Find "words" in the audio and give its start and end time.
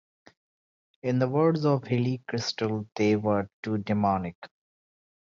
1.29-1.63